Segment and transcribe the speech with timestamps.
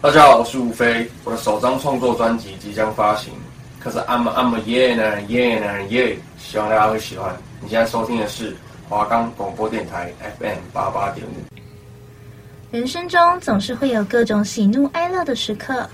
[0.00, 3.32] 大家好，我是吴飞，我的首张创作专辑即将发行，
[3.80, 7.36] 可是 I'm I'm a yeah 呢 yeah 呢 yeah，希望大家会喜欢。
[7.60, 8.56] 你现在收听的是
[8.88, 11.30] 华冈广播电台 FM 八八点五。
[12.70, 15.90] 人生中总是会有各种喜怒哀乐的时刻，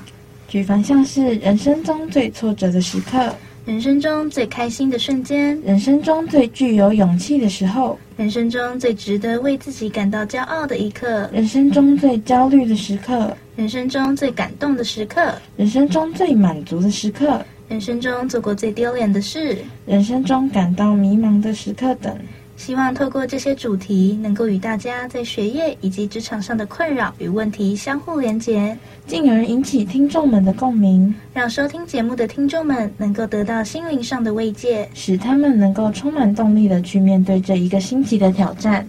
[0.48, 3.34] 举凡像是人生中最挫折的时刻。
[3.66, 22.14] 人生中最开心的瞬间，人生中最具有勇气的时候，人生中最值得为自己感到骄傲的一刻，人生中最焦虑的时刻，人生中最感动的时刻，人生中最满足的时刻，人生中做过最丢脸的事，人生中感到迷茫的时刻等。
[22.56, 38.86] 希望透过这些主题，能够与大家在学业以及职场上的困扰与问题相互连结，进而引起听众们的共鸣，让收听节目的听众们能够得到心灵上的慰藉，使他们能够充满动力的去面对这一个星期的挑战。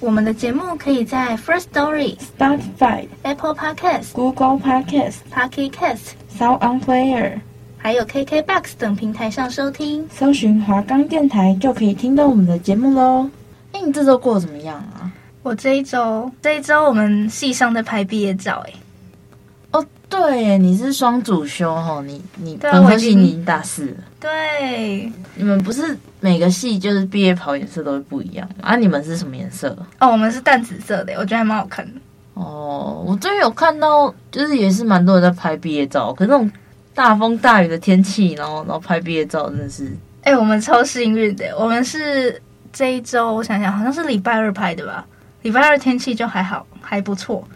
[0.00, 7.40] 我们的节目可以在 First Story、Spotify、Apple Podcasts、Google Podcasts、Pocket Casts、Sound On Player。
[7.80, 13.30] 还有 KKBOX 等平台上收听，搜寻华冈电台就可以听到我们的节目喽。
[13.72, 15.10] 哎，你这周过得怎么样啊？
[15.42, 18.72] 我这一周，这一周我们系上在拍毕业照，哎。
[19.70, 22.02] 哦，对，你是双主修哦？
[22.04, 23.96] 你你本科系你大四了。
[24.20, 28.54] 对，你们不是每个系就是毕业袍颜色都会不一样吗？
[28.62, 29.74] 啊，你们是什么颜色？
[30.00, 32.00] 哦，我们是淡紫色的，我觉得还蛮好看的。
[32.34, 36.50] 哦，我最近有看到，就是也是蛮多人在拍毕业照，可是那种。
[36.98, 41.44] 大风大雨的天气，然后然后拍毕业照，真的是，哎、我们超幸运的。
[41.56, 45.06] 我们是这一周，我想想，好像是礼拜二拍的吧？
[45.42, 47.46] 礼拜二天气就还好，还不错，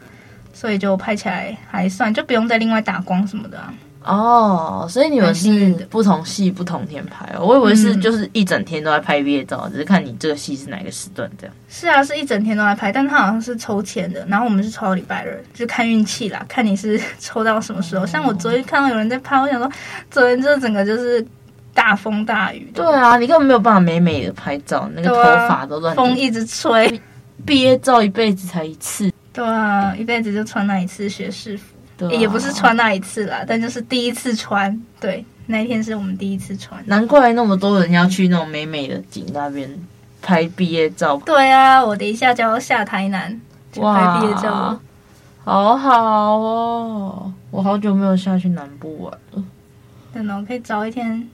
[0.52, 3.58] 所以就拍起来还算，就不用再另外打光什么的。
[4.04, 7.46] 哦，所以你们是不同戏不同天拍哦？
[7.46, 11.54] 我以为是就是一整天都在拍毕业照，嗯，只是看你这个戏是哪个时段这样。
[11.68, 18.04] 是啊，是一整天都在拍，但他好像是抽签的，然后我们是抽到礼拜日，就看运气啦，看你是 抽到什么时候。
[18.04, 19.70] 哦，像我昨天看到有人在拍，我想说
[20.10, 21.24] 昨天这整个就是
[21.72, 22.70] 大风大雨。
[22.74, 27.00] 对啊，你根本没有办法美美的拍照，那个头发都乱，啊，风一直吹。
[27.44, 29.12] 毕业照一辈子才一次。
[29.32, 31.64] 对啊，一辈子就穿那一次学士服。
[32.10, 34.80] 也不是穿那一次啦，但就是第一次穿。
[35.00, 36.82] 对，那一天是我们第一次穿。
[36.86, 39.70] 难怪那么多人要去那种美美的景那边
[40.20, 41.16] 拍毕业照。
[41.24, 43.40] 对啊，我等一下就要下台南
[43.72, 44.80] 去拍毕业照。
[45.44, 49.44] 好好哦，我好久没有下去南部玩了。
[50.12, 51.28] 等我可以找一天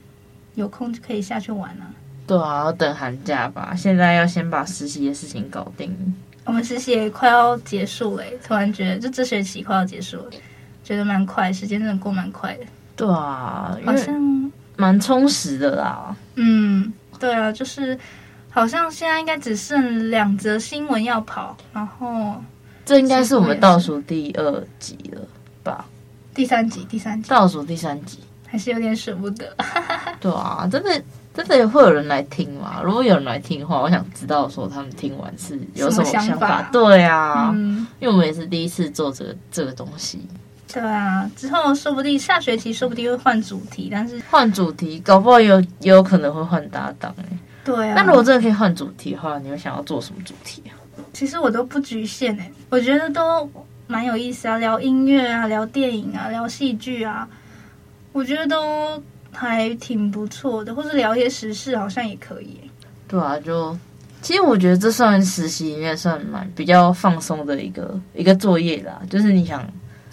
[0.55, 1.85] 有空就可以下去玩了。
[2.25, 3.73] 对啊，要等寒假吧。
[3.75, 5.95] 现在要先把实习的事情搞定。
[6.45, 10.31] 我们实习也快要结束了，突然觉得就这学期快要结束了。
[10.89, 12.65] 觉得蛮快，时间真的过蛮快的。
[12.95, 16.15] 对啊，好像蛮充实的啦。
[16.33, 17.95] 嗯，对啊，就是
[18.49, 22.41] 好像现在应该只剩两则新闻要跑，然后
[22.85, 25.21] 这应该是我们倒数第二集了
[25.61, 25.85] 吧？
[26.33, 28.17] 第三集，第三集，倒数第三集，
[28.47, 29.45] 还是有点舍不得。
[30.19, 30.89] 对啊，真的
[31.35, 32.81] 真的也会有人来听吗？
[32.83, 36.29] 如果有人来听的话，我想知道说他们听完是有什么想法。
[36.29, 40.27] 想法对啊，嗯，因为我们也是第一次做这个这个东西。
[40.71, 47.25] 对啊，之后说不定下学期说不定会换主题，但是换主题搞不好有也有可能会换搭档哎。
[47.65, 50.77] 对啊，那如果真的可以换主题的话，你会想要做什么主题啊？
[51.11, 53.49] 其实我都不局限哎，我觉得都
[53.87, 57.27] 蛮有意思啊，聊音乐啊，聊电影啊，聊戏剧啊，
[58.11, 62.59] 我觉得都还挺不错的，或是聊一些时事好像也可以。
[63.07, 63.75] 对啊，就
[64.21, 69.67] 其实我觉得这算实习里面算蛮比较放松的一个一个作业啦，就是你想。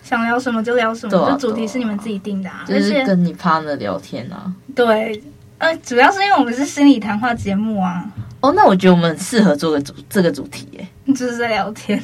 [0.09, 4.55] 想聊什么就聊什么，啊，就主题是你们自己定的啊，就是跟你 partner 聊天啊。
[4.73, 5.21] 对，
[5.59, 8.09] 呃，主要是因为我们是心理谈话节目啊。
[8.41, 12.01] 哦，那我觉得我们很适合做个主这个主题，耶，就是在聊天。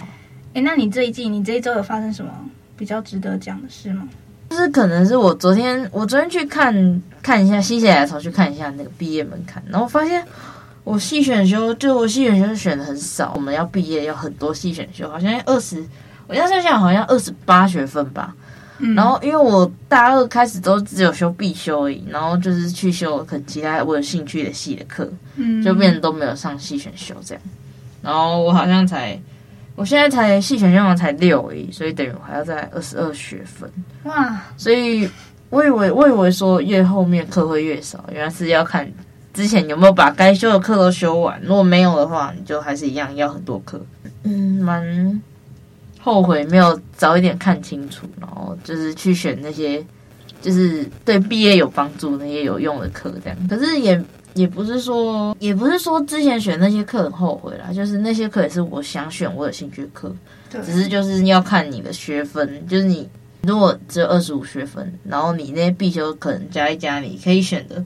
[0.52, 2.32] 哎，那你这一季，你这一周有发生什么
[2.76, 4.08] 比较值得讲的事吗？
[4.50, 10.26] 就是可能是我昨天，我昨天去看看一下，心血来潮去看一下那个毕业门槛，然后发现
[10.82, 15.84] 我系选修，就我系选修选的很少，我们要毕业要很多系选修，好像二十。
[16.32, 18.34] 我要想想，好像二十八学分吧。
[18.78, 25.06] 嗯，然后因为我大二开始都只有修必修而已，然后就是去修可能其他我有兴趣的系的课，
[25.36, 27.44] 嗯，就变成都没有上系选修这样。
[28.00, 29.20] 然后我好像才，
[29.76, 33.70] 我现在才系选修才六而已，所以等于我还要再二十二学分。
[34.04, 34.40] 哇！
[34.56, 35.06] 所以
[35.50, 38.90] 我以为我以为说越后面课会越少，原来是要看
[39.34, 41.38] 之前有没有把该修的课都修完。
[41.44, 43.80] 如果没有的话，你就还是一样要很多课。
[44.24, 45.22] 嗯，蛮。
[46.04, 49.84] 后悔没有早一点看清楚，然后就是去选那些
[50.40, 53.48] 就是对毕业有帮助、那些有用的课，这样。
[53.48, 54.04] 可是也
[54.34, 60.12] 也不是说，也不是说之前选那些课很后悔啦，就是那些课也是我想选、我有兴趣的课，
[60.64, 63.08] 只是就是要看你的学分，就是你
[63.42, 67.84] 如果只有二十五学分，然后你那些必修可能加一加，你可以选的，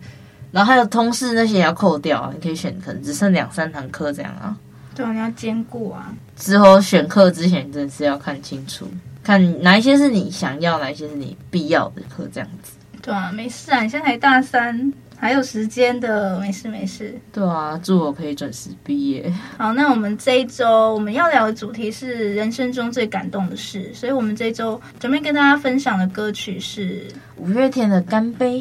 [0.52, 4.56] 然后还有通识那些也要扣掉啊，你可以选可能只剩两三堂课这样啊。
[4.96, 6.12] 对啊，你要兼顾啊。
[6.34, 8.88] 之后选课之前真的是要看清楚，
[9.22, 12.72] 看哪一些是你想要，哪一些是你必要的课这样子。
[13.02, 14.93] 对啊，没事啊，你现在才大三。
[15.19, 17.19] 还有时间的，没事没事。
[17.32, 19.32] 对啊，祝我可以准时毕业。
[19.56, 27.06] 好，那我们这一周我们要聊的主题是人生中最感动的事，所以我们这一周准备跟大家分享的歌曲是
[27.37, 28.60] 五月天的《干杯》。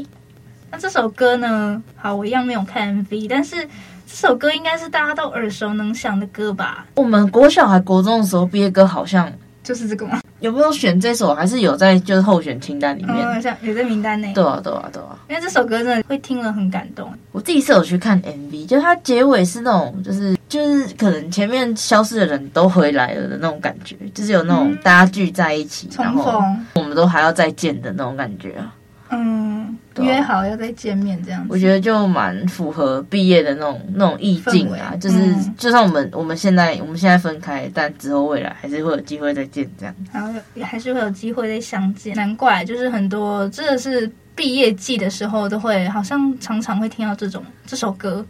[0.72, 1.84] 那这首歌呢？
[1.98, 3.68] 好，我一样没有看 MV，但是
[4.08, 6.86] 这首歌应该是大家都耳熟能详的歌吧？
[6.96, 9.32] 我们国小还国中的时候毕业歌好像。
[9.64, 10.22] 就是这个吗？
[10.42, 11.34] 有没有选这首？
[11.34, 13.16] 还是有在就是候选清单里面？
[13.16, 14.32] 嗯，像有在名单内。
[14.32, 15.18] 对啊，对啊，对啊。
[15.28, 17.12] 因为这首歌真的会听了很感动。
[17.32, 26.44] 我自己是有去看 MV，就它结尾是那种，就是就是可能前面消失的人都回来了的那种感觉，就是有那种大家聚在一起，然后，
[26.76, 28.72] 我们都还要再见的那种感觉啊。
[29.10, 34.96] 嗯，约好要再见面这样子，我觉得就蛮符合毕业的那种那种意境啊。
[35.00, 39.96] 就是、嗯、就算我们我们现在我们现在分开，但之后未来还是会有机会再见这样。
[40.12, 42.16] 然后也还是会有机会再相见。
[42.16, 48.26] 难怪就是很多真的是毕业季的时候都会，好像常常会听到这种这首歌。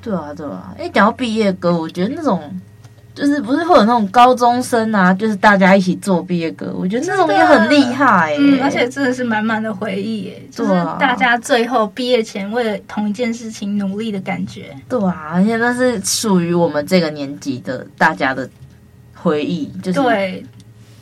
[0.00, 0.74] 对啊，对啊。
[0.78, 2.40] 哎，讲到毕业歌，我觉得那种。
[3.14, 14.76] 就是不是会有那种高中生啊，就是大家一起做毕业歌，我觉得那种也很厉害、欸，嗯，而且真的是满满的回忆就是大家最后毕业前为了同一件事情努力的感觉。
[14.88, 18.50] 对啊，而且那是属于我们这个年纪的大家的
[19.14, 20.44] 回忆，就是对，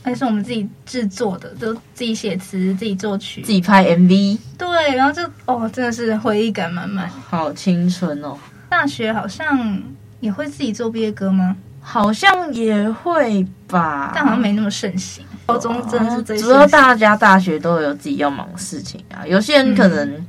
[0.04, 8.36] 那是我们自己制作的，都自己写词、自己作曲、自己拍 MV，对，然后就哦，真的是回忆感满满，好青春哦。
[8.68, 9.80] 大学好像
[10.20, 11.56] 也会自己做毕业歌吗？
[11.82, 15.25] 好像也会吧，但好像没那么盛行。
[15.44, 19.26] 高中真的是最、啊、主要大家大学都有自己要忙的事情啊。
[19.26, 20.26] 有些人可能，嗯、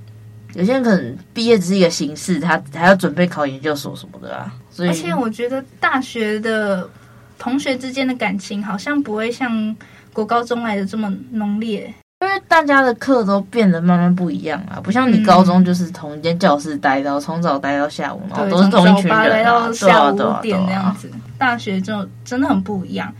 [0.56, 4.52] 有些人可能毕业只是一个形式，他还要准备考研究所什么的啊。
[4.72, 6.90] 所以，而且我觉得大学的
[7.38, 9.76] 同学之间的感情好像不会像
[10.12, 11.94] 国高中来的这么浓烈。
[12.34, 21.12] 因为大家的课都变得慢慢不一样啊，不像你高中就是同一间教室待到从、嗯、早待到下午，然后都是同一群人、啊，待到下午五点那样子。
[21.38, 23.14] 大学就真的很不一样，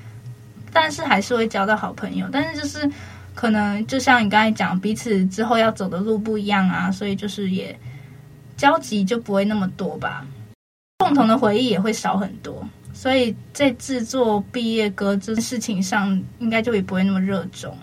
[0.72, 2.28] 但是还是会交到好朋友。
[2.32, 2.90] 但是就是
[3.36, 7.78] 可能就像你刚才讲，彼此之后要走的路不一样啊，所以就是也
[8.58, 10.26] 交集就不会那么多吧，
[10.98, 12.68] 共同的回忆也会少很多。
[12.94, 17.78] 所以在制作毕业歌这件事情上，应该就也不会那么热衷。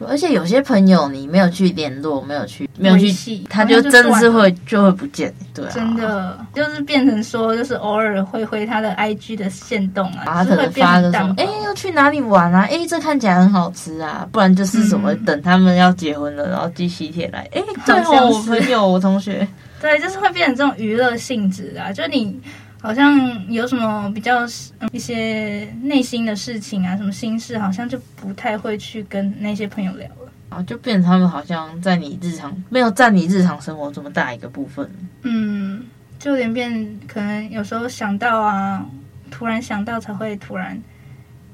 [0.00, 12.66] 而且有些朋友你没有去联络，没有去，没有去，他就真的是会就会不见，对啊，真的就是变成说，就是偶尔会回他的 IG 的线动啊，他可能发个什么，哎，要去哪里玩啊？
[12.70, 19.46] 哎，这看起来很好吃啊，不然就是什么，嗯、等他们要结婚了，然后寄喜帖来，哎，对哦，我朋友，我同学，
[19.80, 22.40] 对，就是会变成这种娱乐性质啊，就你。
[22.84, 24.44] 好像有什么比较
[24.92, 34.86] 一些内心的事情啊，什么心事，好像就不太会去跟那些朋友聊了啊，就变成他们好像在你日常没有占你日常生活这么大一个部分。
[35.22, 35.82] 嗯，
[36.18, 38.84] 就有点变，可能有时候想到啊，
[39.30, 40.78] 突然想到才会突然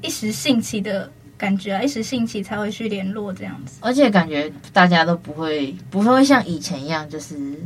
[0.02, 3.78] 一时兴起的感觉啊，一时兴起才会去联络这样子。
[3.82, 7.56] 而且感觉大家都不会不会像以前一样，就是。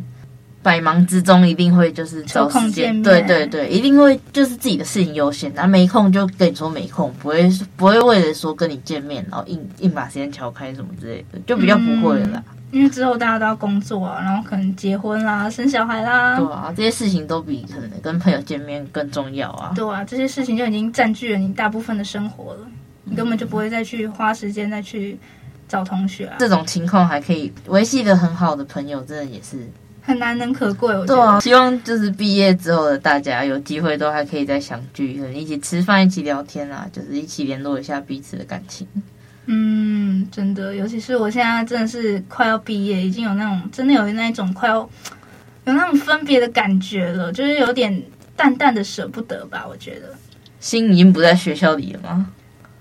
[0.65, 12.43] 百忙之中一定会就是找时间，对对对，一定会就是自己的事情优先，然后没空就跟你说没空，不会不会为了说跟你见面，然后硬硬把时间乔开什么之类的，就比较不会了啦。
[12.49, 19.73] 嗯，因为之后大家都要工作啊，然后可能结婚啦、生小孩啦，对啊，这些事情都比可能跟朋友见面更重要啊。
[19.77, 22.67] 对啊，这些事情就已经占据了你大部分的生活了，
[23.05, 25.19] 你根本就不会再去花时间再去
[25.69, 26.37] 找同学啊。
[26.39, 29.69] 这种情况还可以维系的很好的朋友，真的也是。
[30.07, 31.17] 很难能可贵，我觉得。
[31.17, 38.87] 对啊，希望就是毕业之后的大家有机会都还可以再相聚，一起吃饭、一起聊天啊，就是一起联络一下彼此的感情。
[39.47, 44.77] 嗯，真的，尤其是我现在真的是快要毕业，已经有那种真的有那种快要
[45.65, 48.03] 有那种分别的感觉了，就是有点
[48.37, 49.67] 淡淡的舍不得吧。
[49.69, 50.15] 我觉得
[50.61, 52.27] 心已经不在学校里了吗？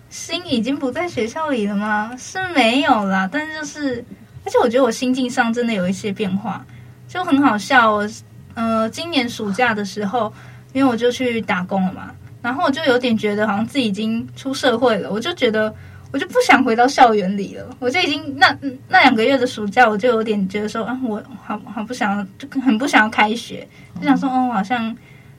[0.10, 2.12] 心已经不在学校里了吗？
[2.18, 4.06] 是没有啦，但是就是，
[4.46, 6.66] 而且我觉得我心境上真的有一些变化。
[7.14, 8.10] 就很好笑，我
[8.56, 10.34] 呃，今年暑假的时候，
[10.74, 12.10] 因为我就去打工了嘛，
[12.42, 15.72] 然后我就有点觉得好像自己已经出社会了，我就觉得
[16.12, 23.68] 我就不想回到校园里了，我就已经那那两个月的暑假，我就有点觉得说啊，我好好不想，就很不想要开学，
[24.02, 24.96] 就想说哦，好像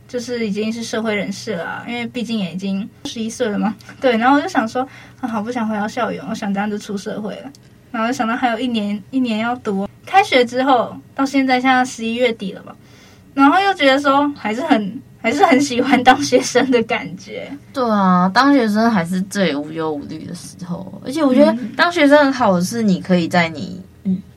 [0.07, 4.89] 就是已经是社会人士了，因为毕竟也已经十一岁了嘛，对，然后我就想说
[5.21, 7.51] 啊，好不想回到校园，我想这样就出社会了。
[7.91, 12.73] 然后想到还有一年一年要读，开学之后到现在，现在十一月底了吧，
[13.35, 17.51] 然后又觉得说还是很 还是很喜欢当学生的感觉。
[17.73, 23.83] 对啊，当学生还是最无忧无虑的时候，而且我觉得当学生很好的是，你可以在你。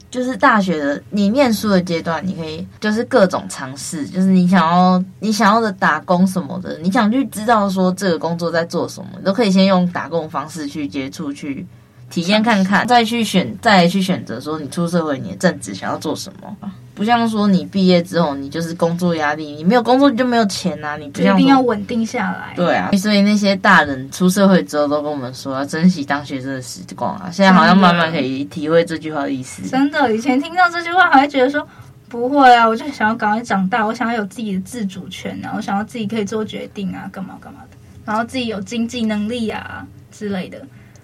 [0.10, 11.68] 就是大学的你念书的阶段，你可以就是各种尝试，就是你想要你想要的打工什么的，你想去知道说这个工作在做什么，你都可以先用打工的方式去接触去。
[12.10, 16.72] 体验看看，再去选，再去选择说你出社会你的正职想要做什么。
[16.96, 22.54] 不像说你毕业之后你就是工作压力，你没有工作你就没有钱啊，你不像一定要稳定下来。
[22.56, 27.30] 对啊，所以那些大人出社会之后都跟我们说要珍惜当学生的时光啊。
[27.32, 29.62] 现在好像慢慢可以体会这句话的意思。
[29.70, 31.68] 真的，以前听到这句话还会觉得说
[32.10, 40.60] 不会啊，我就想要赶快长大，我想要有自己的自主权啊，我想要自己可以做决定啊，干嘛干嘛的，然后自己有经济能力啊之类的。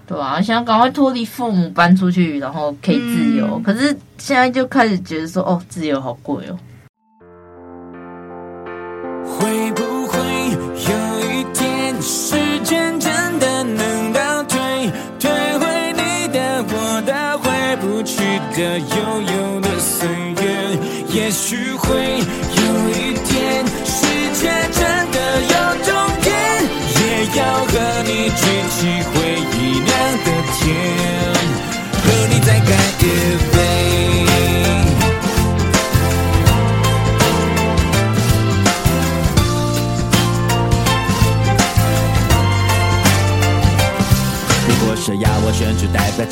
[0.05, 3.47] 对啊，想要赶快脱离父母搬出去，然后可以自由。
[3.55, 6.57] 嗯、可是现在就开始觉得说，哦，自由好贵哦。
[9.25, 10.19] 会不会
[10.51, 14.59] 有一天，时间真的能倒退，
[15.19, 18.21] 退回你的、我的、回不去
[18.55, 20.43] 的悠悠的岁月？
[21.13, 22.19] 也许会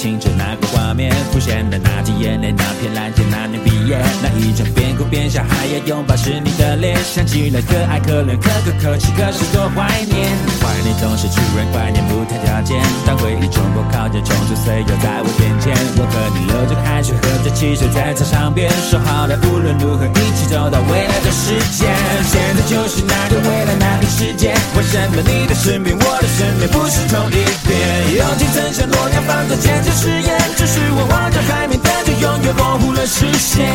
[0.01, 3.21] 听着那个画面，浮现的那滴眼泪，那片蓝天，
[3.51, 10.31] 年毕业，那一张边哭边笑还要拥抱是你的脸，想起来可爱可怜可歌可泣，可是多怀念。
[10.63, 21.91] 怀念总是突然怀念不谈条件，当回忆冲破考验，冲出岁月在我眼前，我和你流着汗水，喝着汽水在操场边，说好了无论如何一起走到未来的世界。
[22.31, 27.75] 现在就是那个未来那个世界，为什么你的身边我的身边不是同一边？
[28.15, 31.77] 有几层像诺亚方舟坚持誓言，只是我望着海面，
[32.22, 33.66] 永远模糊了视线。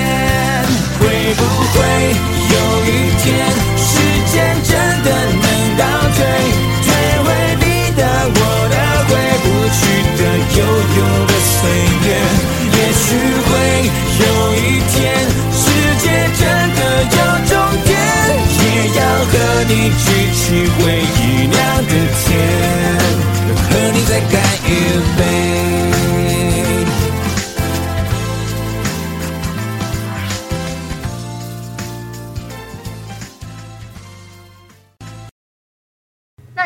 [0.99, 1.03] 会
[1.35, 1.43] 不
[1.75, 1.79] 会
[2.55, 2.89] 有一
[3.23, 3.27] 天，
[3.77, 3.91] 时
[4.33, 4.71] 间真
[5.05, 5.09] 的
[5.43, 5.45] 能
[5.77, 5.83] 倒
[6.17, 6.19] 退？
[6.87, 6.89] 退
[7.25, 7.27] 回
[7.61, 7.65] 你
[7.97, 8.01] 的
[8.35, 8.39] 我
[8.71, 8.75] 的，
[9.09, 9.11] 回
[9.43, 9.79] 不去
[10.17, 10.21] 的
[10.57, 10.61] 悠
[10.97, 11.59] 悠的岁
[12.07, 12.09] 月，
[12.73, 13.05] 也许
[13.47, 13.51] 会
[14.23, 14.25] 有
[14.55, 14.59] 一
[14.93, 14.97] 天，
[15.53, 15.65] 世
[15.99, 16.05] 界
[16.39, 16.41] 真
[16.77, 17.53] 的有终
[17.85, 17.91] 点，
[18.63, 18.65] 也
[18.97, 19.33] 要和
[19.69, 20.41] 你举起
[20.79, 20.81] 回
[21.19, 21.93] 忆酿的
[22.25, 22.33] 甜，
[23.57, 24.35] 和你再干
[24.65, 24.69] 一
[25.19, 25.96] 杯。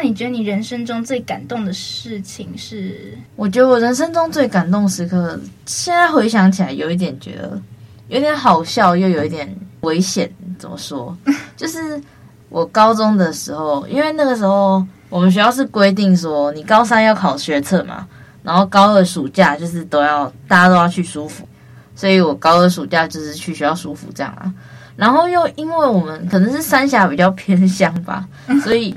[0.03, 3.19] 那你觉得你人生中最感动的事情是？
[3.37, 7.61] 我觉得我人生中最感动时刻，现在回想起来，有一点觉得
[8.09, 10.33] 有点好笑，又有一点危险。
[10.59, 11.15] 怎么说？
[11.55, 12.01] 就是
[12.49, 18.09] 我高中的时候，因为那个时候我们学校是规定说，你高三要考学测嘛，
[18.43, 21.47] 然后高二暑假就是都要大家都要去舒服，
[21.95, 24.51] 所以我高二暑假就是去学校舒服这样啊。
[24.97, 28.27] 然后又因为我们可能是三峡比较偏乡吧，
[28.65, 28.97] 所以。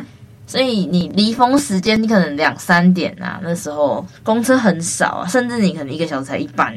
[0.53, 6.71] 所以你离峰时间，你可能两三点啊，那时候公车很少啊，甚至你可能一个小时才一班。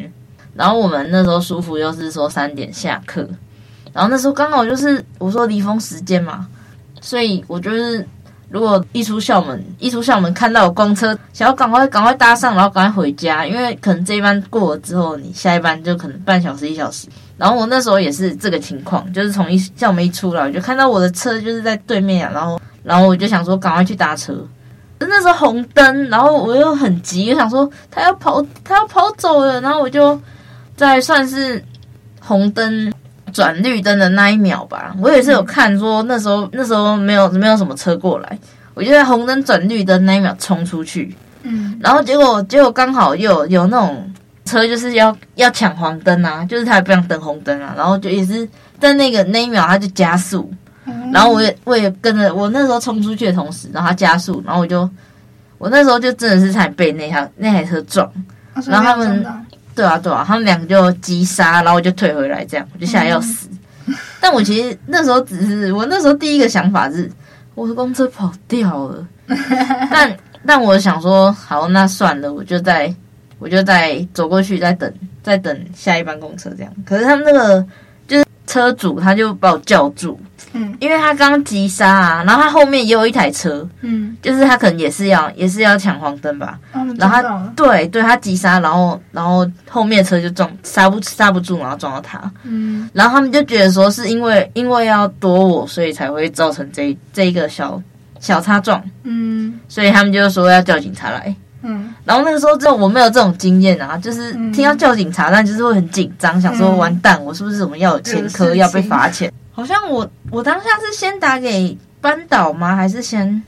[0.54, 3.28] 然后我们那时候舒服又是说三点下课，
[3.92, 6.48] 然后那时候刚好就是我说离峰时间嘛，
[7.02, 8.08] 所以我就是
[8.48, 17.08] 如果一出校门，一出校门看到有公车，想要赶快赶快搭上，然后赶快回家，因为可能这一班过了之后，你下一班就可能半小时一小时。
[17.36, 22.58] 然后我那时候也是这个情况，就是从一校门一出来，我就看到我的车就是在对面啊，然后。
[22.86, 24.32] 然后我就想说，赶快去搭车。
[24.98, 29.60] 那时候红灯，然后我又很急，我想说他要跑，他要跑走了。
[29.60, 30.18] 然后我就
[30.74, 31.62] 在算是
[32.20, 32.90] 红灯
[33.32, 38.38] 转绿灯的那一秒吧，我也是有看说那时候那时候没有没有什么车过来，
[38.72, 41.14] 我就在红灯转绿灯那一秒冲出去。
[41.42, 44.10] 嗯，然后结果结果刚好又有有那种
[44.46, 48.48] 车就是要要抢黄灯啊，就是他也不想等红灯啊，然后就也是
[48.80, 50.50] 在那个那一秒他就加速。
[51.12, 54.88] 然后我也我也跟着我那时候冲出去的同时，然后他加速，然后我就
[55.58, 58.10] 我那时候就真的是差点被那台那台车撞，
[58.66, 59.26] 然后他们
[59.74, 63.48] 对啊对啊，他们两个就急刹，然后我就退回来，这样我就吓得要死。
[63.86, 67.10] 嗯、 但我其实那时候只是我那时候第一个想法是
[67.54, 69.06] 我的公车跑掉了，
[69.90, 72.94] 但但我想说好那算了，我就在
[73.38, 76.72] 我就在走过去再等再等下一班公车这样。
[76.84, 77.64] 可是他们那个
[78.06, 78.26] 就是。
[78.46, 80.16] 车主他就把我叫住，
[80.52, 86.58] 嗯，因为他刚急刹啊，然后他后面也有一台车，嗯，就是他可能也是要也是要抢黄灯吧，
[86.98, 92.88] 然后他对对，他急刹，然后然后后面车就撞刹不刹不住，然后撞到他，嗯。
[92.92, 97.82] 然后他们就觉得说是因为因为要躲我，所以才会造成这这一个小
[98.20, 99.58] 小擦撞，嗯。
[99.68, 101.34] 所以他们就说要叫警察来。
[101.62, 101.92] 嗯。
[102.04, 104.50] 然后那个时候，就我没有这种经验啊，就是嗯。
[104.52, 106.78] 听到叫警察，但就是会很紧张，想说嗯。
[106.78, 109.30] 完蛋，我是不是什么要有前科，要被情罚钱？
[109.56, 112.76] 好像我我当下是先打给班导吗？
[112.76, 113.42] 还是先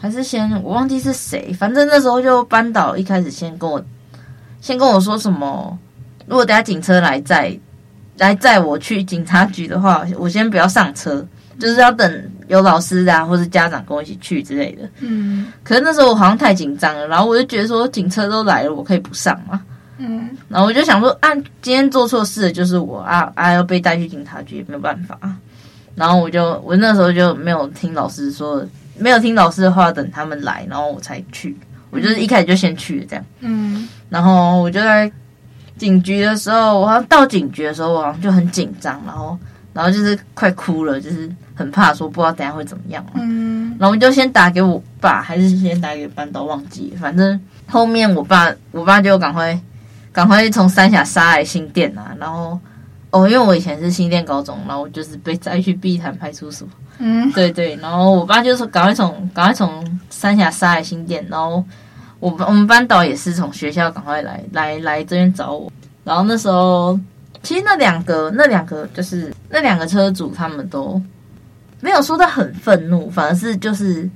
[0.00, 1.52] 还是先我忘记是谁？
[1.52, 3.84] 反正那时候就班导一开始先跟我
[4.62, 5.78] 先跟我说什么，
[6.26, 7.54] 如果等下警车来载
[8.16, 11.22] 来载我去警察局的话，我先不要上车，
[11.60, 14.88] 就是要等有老师啊或是家长跟我一起去之类的。
[15.00, 19.60] 嗯可是那时候我好像太紧张了，然后我就觉得说警车都来了，我可以不上嘛。
[19.98, 25.18] 嗯然后我就想说，啊，今天做错事的就是我啊啊，要被带去警察局也没有办法。
[25.94, 28.64] 然后我就我那时候就没有听老师说，
[28.96, 31.56] 没有听老师的话，等他们来，然后我才去。
[31.90, 33.24] 我就是一开始就先去了这样。
[33.40, 35.10] 嗯然后我就在
[35.76, 39.36] 警局的时候，我好像到警局的时候，我好像就很紧张，然后
[39.72, 43.12] 然后就是快哭了，就是很怕说不知道等下会怎么样嘛。
[43.16, 46.94] 嗯然后我就先打给我爸，还是先打给班导，忘记。
[47.00, 49.58] 反正后面我爸，我爸就赶快
[50.18, 52.12] 赶快从三峡杀来新店啊。
[52.18, 52.58] 然后
[53.12, 56.66] 哦，因为我以前是新店高中，然后我就是被载去碧潭派出所。
[56.98, 61.64] 嗯对对，然后我爸就说赶快从赶快从三峡杀来新店，然后
[62.18, 65.70] 我我们班导也是从学校赶快来来来这边找我。
[66.02, 66.98] 然后那时候
[67.44, 71.00] 其实那两个那两个就是那两个车主他们都
[71.80, 74.10] 没有说他很愤怒，反而是就是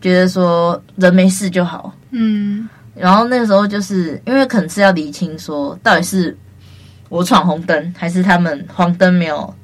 [0.00, 1.92] 觉得说人没事就好。
[2.10, 2.66] 嗯
[2.96, 6.36] 然后那个时候就是因为可能是要厘清说到底是
[7.08, 9.54] 我闯红灯，还是他们黄灯没有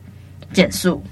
[0.52, 1.02] 减速，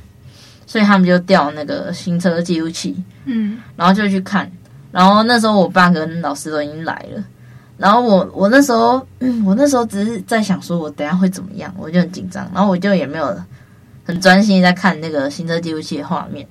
[0.67, 4.50] 所以他们就调那个行车记录器，嗯然后就去看。
[4.93, 7.25] 然后那时候我爸跟老师都已经来了，
[7.79, 13.35] 然后我我那时候嗯，我那时候只是在想说我等下会怎么样，我就很紧张，然后我就也没有
[14.04, 16.47] 很专心在看那个行车记录器的画面。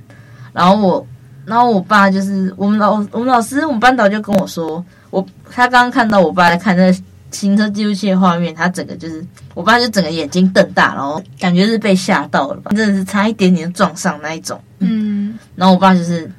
[0.53, 1.05] 然后我，
[1.45, 6.99] 然后我爸就是我们老我们老师我们班导就跟我说，我他刚刚看到我爸在看那个
[7.31, 14.59] 行车记录器的画面，他整个就是我爸就整个眼睛瞪大，然后感觉是被吓到了吧，真的是差一点点撞上那一种。
[14.79, 16.31] 嗯然后我爸就是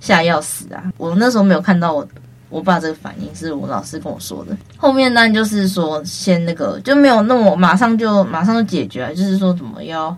[0.00, 0.82] 吓要死啊！
[0.96, 2.06] 我那时候没有看到我
[2.50, 4.56] 我爸这个反应，是我老师跟我说的。
[4.76, 10.16] 后面当然就是说先那个就没有那么马上就马上就解决了，就是说怎么要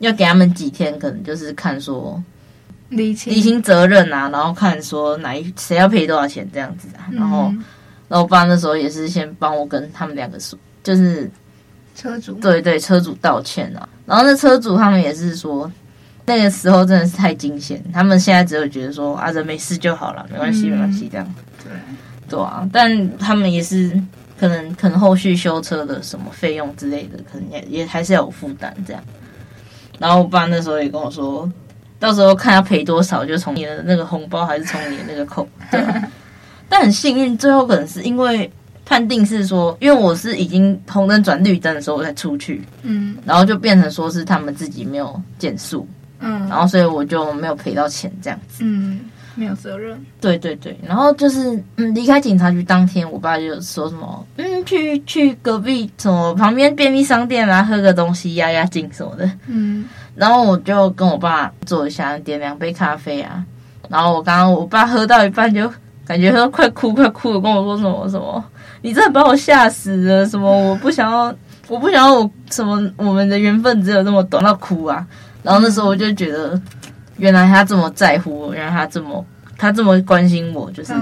[0.00, 2.22] 要给他们几天，可能就是看说
[2.88, 7.08] 理清厘清责任啊，然后看说哪一谁要赔多少钱这样子啊。
[7.10, 7.64] 然后嗯
[8.08, 11.28] 然后我爸那时候也是先帮我跟他们两个说，就是
[11.96, 13.88] 车主对对，车主道歉啊。
[14.06, 15.68] 然后那车主他们也是说，
[16.24, 21.34] 那个时候真的是太惊险，他们现在只有觉得说啊，人没事就好了，没关系，嗯没关系这样。
[21.64, 21.72] 对
[22.28, 24.00] 对啊，但他们也是
[24.38, 29.02] 可能可能后续修车的什么费用之类的，可能也也还是要有负担这样。
[29.98, 31.50] 然后我爸那时候也跟我说，
[31.98, 35.48] 到时候看要赔多少，就从你的那个红包还是从你的那个扣。
[35.70, 36.10] 对啊，
[36.68, 38.50] 但很幸运，最后可能是因为
[38.84, 45.88] 判定是说，因为我是已经红灯转绿灯的时候我才出去，嗯然后就变成说是他们自己没有减速，
[46.20, 48.58] 嗯，然后所以我就没有赔到钱这样子。
[48.60, 49.00] 嗯
[49.38, 59.30] 没有责任，对对对，然后就是嗯，离开警察局当天，我爸就说什么嗯，去去隔壁什么旁边便利商店啊，喝个东西压压惊什么的。
[59.46, 59.84] 嗯
[60.16, 63.44] 然后我就跟我爸坐一下，点两杯咖啡啊。
[63.88, 65.70] 然后我刚刚我爸喝到一半就
[66.04, 68.44] 感觉他快哭快哭了，跟我说什么什么，
[68.82, 71.34] 你真的把我吓死了，什么我不想要，
[71.68, 75.06] 我不想要我什么我们的缘分只有那么短到哭啊。
[75.42, 76.60] 然后那时候我就觉得，
[77.18, 79.24] 原来他这么在乎我，原来他这么
[79.56, 80.92] 他这么关心我，就是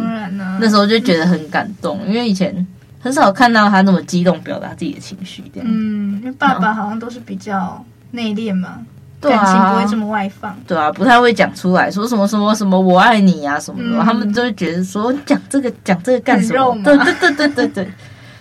[0.61, 2.67] 那时候就觉得很感动，因为以前
[3.01, 5.69] 很少看到他那么激动表达自己的情绪这样。
[5.71, 8.81] 嗯，因为爸爸好像都是比较内敛嘛，
[9.25, 10.57] 对啊感情不会这么外放。
[10.67, 16.75] 对啊，不太会讲出来，说什么什么什么我爱你啊什么的，嗯他们都会觉得说讲这个讲这个干什么？
[16.75, 17.89] 麻对对对对对对。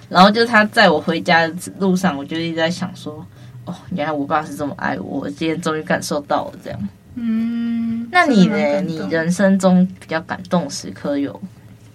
[0.10, 3.26] 然后就他在我回家的路上，我就一直在想说，
[3.66, 6.80] 哦，原来我爸是这么爱我，我今天终于感受到了这样。
[7.16, 8.82] 嗯，那你呢？
[8.82, 11.42] 你人生中比较感动时刻有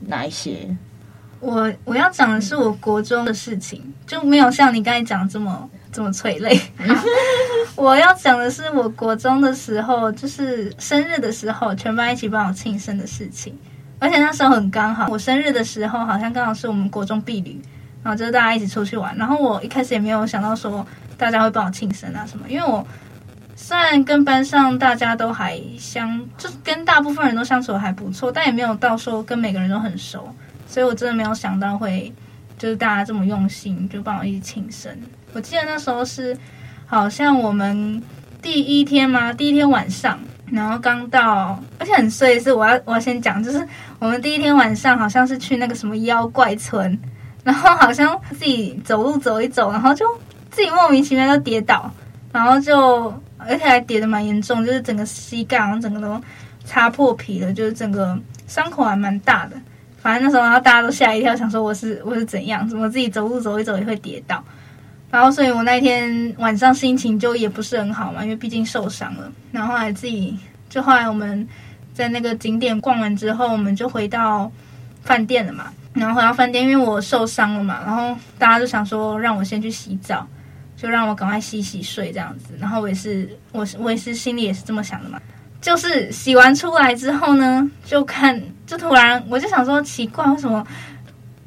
[0.01, 0.57] 哪一些？
[1.39, 6.61] 我我要讲的是我国中的事情，就没有像你刚才讲的这么这么催泪。
[7.77, 13.57] 我要讲的是我国中的时候，就是生日的时候，全班一起帮我庆生的事情。
[14.01, 17.61] 而且那时候很刚好，我生日的时候好像刚好是我们国中毕旅，
[18.03, 19.17] 然后就是大家一起出去玩。
[19.17, 22.87] 然后我一开始也没有想到说大家会帮我庆生啊什么，因为我
[23.57, 30.33] 虽然跟班上大家都还相，就是跟大部分人都相处还不错，但也没有到说跟每个人都很熟，
[30.69, 32.13] 所以我真的没有想到会
[32.57, 34.97] 就是大家这么用心，就帮我一起庆生。
[35.33, 36.37] 我记得那时候是
[36.87, 38.03] 好像我们
[38.41, 40.19] 第一天嘛，第一天晚上，
[40.51, 43.67] 然后刚到，而且很衰是，我要我要先讲，就是
[43.99, 46.99] 我们第一天晚上好像是去那个什么妖怪村，
[47.45, 50.07] 然后好像自己走路走一走，然后就
[50.51, 51.91] 自己莫名其妙就跌倒，
[52.33, 56.21] 然后就而且还跌得蛮严重，就是整个膝盖然后整个都
[56.65, 59.57] 擦破皮了，就是整个伤口还蛮大的。
[60.01, 64.43] 反正那时候，然后大家都吓一跳，想说我是我是怎样，怎么自己走路走一走也会跌倒。
[65.11, 69.33] 然后，所以我那天晚上心情就也不是很好嘛，因为毕竟受伤了。
[69.51, 70.37] 然后后来自己
[70.69, 71.47] 就后来我们
[71.95, 74.51] 在那个景点逛完之后，我们就回到
[75.03, 75.73] 饭店了嘛。
[75.95, 80.25] 然后回到饭店，因为我受伤了嘛，然后大家就想说让我先去洗澡，
[80.77, 82.55] 就让我赶快洗洗睡这样子。
[82.61, 85.21] 然后我也是，我是我也是心里也是这么想的嘛。
[85.61, 90.65] 就是洗完出来之后呢，就看就突然我就想说奇怪，为什么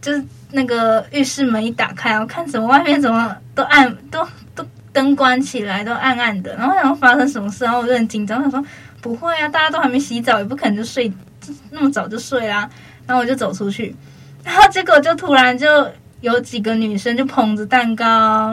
[0.01, 0.23] 就是。
[0.53, 4.61] 那个浴室门一打开，我看怎么外面怎么都暗，都都
[4.91, 6.53] 灯关起来，都暗暗的。
[6.57, 8.61] 然后想说发生什么事，然后我就很紧张，想说
[8.99, 11.09] 不会啊，大家都还没洗澡，也不可能就睡
[11.69, 12.69] 那么早就睡啦。
[13.07, 13.95] 然后我就走出去，
[14.43, 18.05] 然后结果就突然就有几个女生就捧着蛋糕，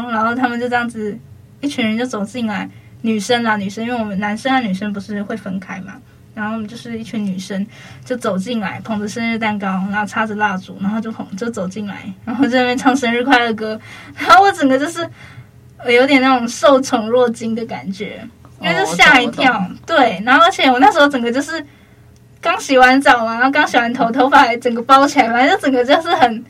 [0.09, 1.19] 然后他们就这样子
[1.61, 2.71] 一群人就走进来，
[3.03, 5.95] 女生啦女生，因为我们男生和女生不是会分开嘛。
[6.39, 7.67] 然后我们就是一群女生，
[8.05, 13.77] 就走进来，捧着生日蛋糕，然后插着蜡烛，然后就捧就走进来，然后在那边唱生日快乐歌，
[14.17, 15.05] 然后我整个就是
[15.89, 18.25] 有点那种受宠若惊的感觉，
[18.61, 21.61] 因为就吓一跳，哦、对，然后而且我那时候整个就是
[22.41, 26.45] 刚洗完澡嘛，然后刚洗完头，头发还整个包起来，反正就整个就是很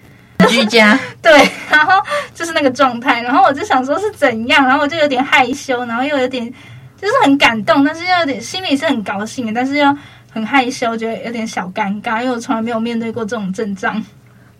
[0.48, 1.32] 居家， 对，
[1.70, 1.92] 然后
[2.34, 6.52] 就是那个状态，然后我就想说是怎样，然后我就有点害羞，然后又有点。
[7.00, 9.96] 就是很感动，但是又有点心里是很高兴的，但是又
[10.32, 14.04] 很害羞，觉得有点小尴尬，因为我从来没有面对过这种阵仗。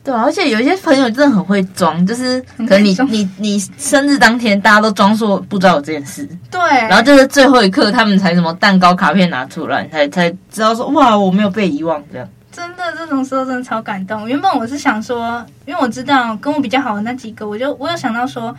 [0.05, 12.27] 对啊，而且有一些朋友真的很会装，就是可能你你你生日当天大家都装作不知道有这件事，对，然后就是最后一刻他们才什么蛋糕卡片拿出来，才才知道说哇我没有被遗忘这样。
[12.53, 14.27] 真的这种时候真的超感动。
[14.27, 18.55] 原本我是想说，因为我知道跟我比较好的那几个，我就我有想到说。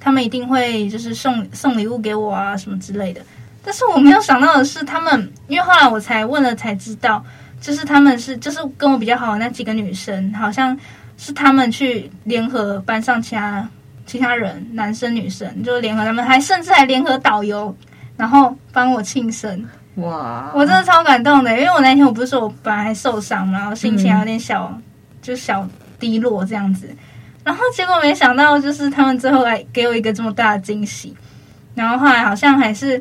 [0.00, 3.20] 他们一定会就是送送礼物给我啊什么之类的，
[3.62, 7.22] 但是我没有想到的是，他们因为后来我才问了才知道，
[7.60, 10.76] 就是他们是就是跟我比较好的那几个女生，好像
[11.18, 13.68] 是他们去联合班上其他
[14.06, 17.76] 其他人，男生女生就联合他们，还甚至还联合导游，
[18.16, 19.64] 然后帮我庆生。
[19.96, 20.50] 哇！
[20.54, 24.82] 我真的超感动的，因为我那天我不是说我本来还受伤嘛，然后心情有点小、嗯、
[25.20, 26.88] 就小低落这样子。
[27.50, 31.12] 然后结果没想到，就是他们最后来给我一个这么大的惊喜。
[31.74, 32.96] 然后后来好像还是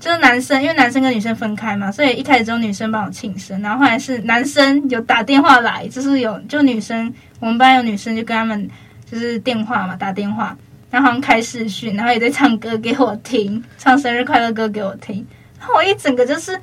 [0.00, 3.62] 就是男生，因为男生跟女生分开嘛，所以一开始只有女生帮我庆生。
[3.62, 8.68] 然后后来是男生有打电话来，就是有就女生，我们班有女生就跟他们
[9.08, 10.56] 就是电话嘛，打电话，
[10.90, 15.24] 然后好像开视讯，然后也在唱歌给我听，唱生日快乐歌给我听。
[15.60, 16.60] 然后我一整个就是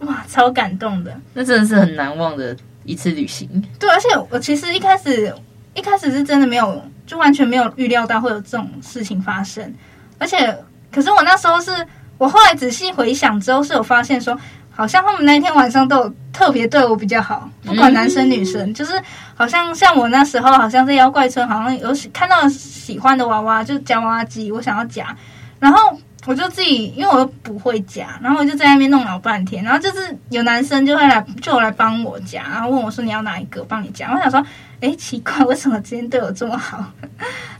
[0.00, 1.18] 哇，超感动的。
[1.32, 3.48] 那真的是很难忘的一次旅行。
[3.78, 5.34] 对，而且我其实一开始。
[5.74, 9.74] 一开始是真的没有，就完全没有预料到会有这种事情发生，
[10.18, 10.56] 而且，
[10.90, 11.86] 可是我那时候是，
[12.18, 14.38] 我后来仔细回想之后是有发现说，
[14.70, 19.00] 好像他们那天晚上都有特别对我比较好，不管男生女生，就是
[19.34, 25.16] 好像像我那时候，好像在妖怪村，好像有看到喜欢的娃娃，就夹娃娃机，我想要夹，
[25.58, 25.98] 然后。
[26.24, 34.12] 我就自己，因为我又不会夹，然后我就在那边弄老半天，然后就是有男生就会来，就来帮我夹，然后问我说你要哪一个，帮你夹。
[34.14, 34.44] 我想说，
[34.80, 36.84] 诶，奇怪，为什么今天对我这么好？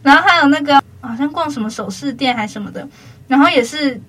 [0.00, 2.86] 然后还有那个好像逛什么首饰店还什么的，
[3.26, 4.00] 然后也是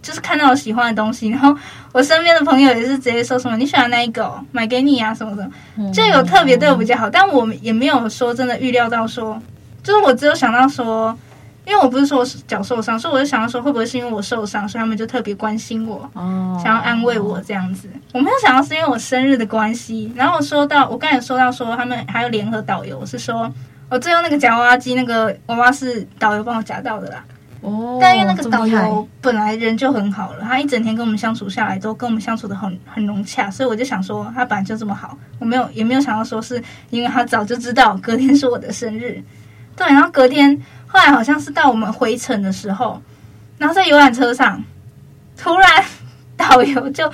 [0.00, 1.54] 就是看到我喜欢的东西，然后
[1.92, 9.38] 我身边的朋友也是直接说什么你喜欢哪一个，买给你啊什么的，就有特别对我比较好，但我也没有说真的预料到说，
[9.82, 11.14] 就是我只有想到说。
[11.68, 17.90] 因为我不是说我脚受伤，所以我就想要说，会不会是因为我受伤，所以他们就特别关心我，哦、想要安慰我这样子。
[18.14, 20.10] 我没有想到是因为我生日的关系。
[20.16, 23.52] 然后我说到，我刚才说到说他们还有联合导游，是说
[23.90, 27.22] 我最后那个夹娃娃机那个娃娃是导游帮我夹到的啦。
[27.60, 39.22] 哦，但因为那个导游本来人就很好了，他一整天跟我们相处下来都跟我们相处的很很融洽，所以我就想说他本来就这么好，我没有也没有想到说是因为他早就知道隔天是我的生日。
[39.76, 40.58] 对，然后隔天。
[40.88, 43.00] 后来好像是到我们回程的时候，
[43.58, 44.62] 然后在游览车上，
[45.36, 45.84] 突然
[46.36, 47.10] 导游就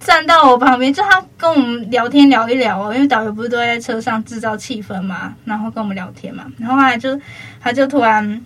[0.00, 7.20] 站到我旁边，就他跟我们聊天聊一聊哦，因为导游不是都在车上制造气氛嘛，然后跟我们聊天嘛，然后后来就
[7.60, 8.44] 他就突然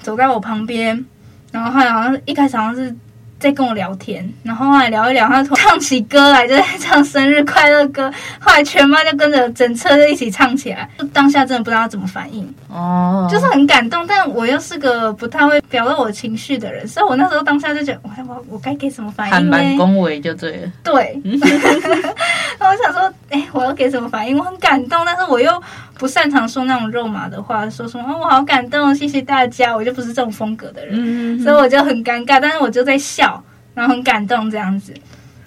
[0.00, 1.04] 走在我旁边，
[1.50, 2.94] 然后后来好像一开始好像是
[3.38, 19.56] 在跟我聊天，然后后来聊一聊，他唱起歌来，就在唱生日快乐歌，后来全班就跟着整车就一起唱起来，就当下真的不知道怎么反应，哦，就是很感动，但我又是个不太会表露我情绪的人，所以我那时候当下就觉得，我我我该给什么反应呢？
[19.56, 21.22] 还蛮恭维就对了，对，
[22.58, 24.36] 然后我想说，哎，我要给什么反应？
[24.38, 25.62] 我很感动，但是我又
[25.94, 33.42] 不擅长说那种肉麻的话，说什么、哦、我好感动，谢谢大家，我就不是这种风格的人，嗯、所以我就很尴尬，但是我就在笑。
[33.74, 34.92] 然后很感动这样子，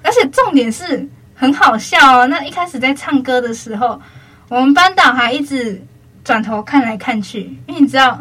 [0.01, 2.25] 而且重点是很好笑哦。
[2.27, 4.01] 那一开始在唱歌的时候，
[4.47, 5.81] 我们班导还一直
[6.23, 8.17] 转头看来看去，因为你知道。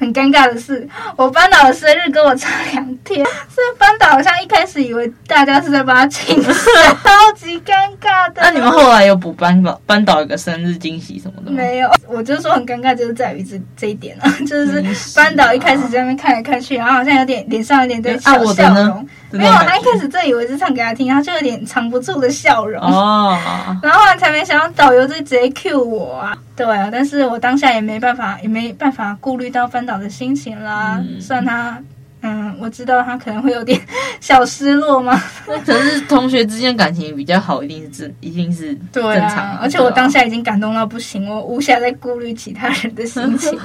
[0.00, 8.40] 很尴尬的是，我班导的生日跟我差两天，所以班导好像一开始以为大家是在帮他庆生，超级尴尬的。
[8.40, 11.58] 那你们后来有补班导班导一个生日惊喜什么的吗？
[11.58, 14.82] 没有，我就说很尴尬，就是在于这这一点啊，就是
[15.14, 19.06] 班导一开始在那边看来看去，然后好像有点脸上有点对小笑容。
[19.32, 23.38] 没有，他一开始真以为是唱给他听，他就有点藏不住的笑容哦。
[23.82, 30.98] 然后后来才没想到导游就直接 cue 我啊，对啊，但是我当下也没办法，也没办法顾虑到班导的心情啦。
[31.00, 31.82] 嗯、虽然他，
[32.22, 33.80] 嗯，我知道他可能会有点
[34.20, 35.16] 小失落嘛。
[35.64, 39.12] 可是同学之间感情比较好，一定是正，一定是正常。
[39.12, 43.58] 对啊，而且我当下已经感动到不行，我无暇再顾虑其他人的心情。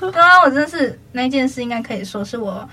[0.00, 2.68] 刚刚我真的是那件事，应该可以说是我。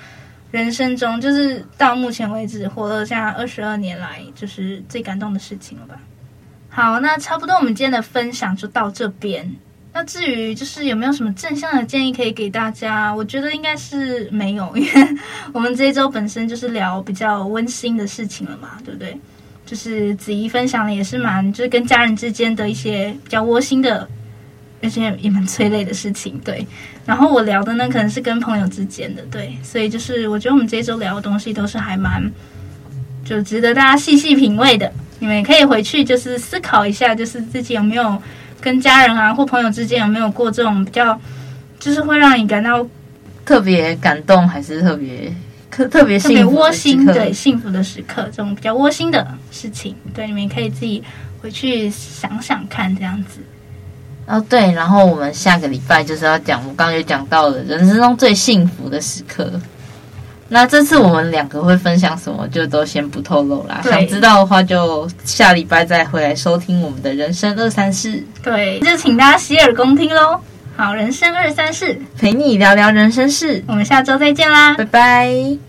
[0.52, 5.96] 人生中，就是到目前为止活了现在二十二年来，就是最感动的事情了吧。
[6.70, 9.56] 好，那差不多我们今天的分享就到这边。
[9.92, 15.18] 那至于就是有没有什么正向的建议可以给大家，我觉得应该是没有，因为
[15.52, 19.20] 我们这一周本身就是聊比较温馨的事情了嘛，对不对？
[19.66, 24.08] 就是子怡分享的也是蛮，就是跟家人之间的一些比较窝心的。
[24.82, 26.66] 而且也蛮催泪的事情，对。
[27.06, 29.58] 然后我聊的呢，可能是跟朋友之间的，对。
[29.64, 32.32] 所以就是我觉得我们这一周聊的东西都是还蛮，
[33.26, 34.92] 就值得大家细细品味的。
[35.20, 38.22] 你们也可以回去就是思考一下，就是自己有没有
[38.62, 41.20] 跟家人啊或朋友之间有没有过这种比较，
[41.78, 42.88] 就是会让你感到
[43.46, 45.34] 特别感动，还是特别
[45.70, 51.04] 特特别特别窝心，对，幸福的时刻，这种比较窝心的事情，对，你们也可以自己
[51.42, 53.40] 回去想想看，这样子。
[54.30, 59.52] 哦，对，然后我们下个礼拜就是要讲，我刚刚有讲到的人生中最幸福的时刻。
[60.48, 63.82] 那这次我们两个会分享什么，就都先不透露啦。
[63.84, 68.24] 想知道的话，就下礼拜再回来收听我们的人生二三事。
[68.42, 70.40] 对，就请大家洗耳恭听喽。
[70.76, 73.64] 好，人生二三事，陪你聊聊人生事。
[73.68, 75.60] 我们下周再见啦，拜拜。